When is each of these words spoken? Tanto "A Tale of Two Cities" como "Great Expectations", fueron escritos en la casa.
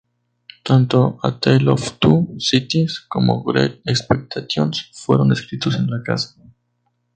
Tanto 0.63 1.19
"A 1.21 1.39
Tale 1.39 1.69
of 1.69 1.99
Two 1.99 2.33
Cities" 2.39 3.01
como 3.07 3.43
"Great 3.43 3.81
Expectations", 3.85 4.89
fueron 4.95 5.31
escritos 5.31 5.75
en 5.75 5.91
la 5.91 6.01
casa. 6.01 6.33